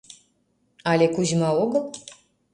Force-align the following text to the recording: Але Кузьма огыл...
Але 0.91 1.05
Кузьма 1.15 1.49
огыл... 1.63 1.83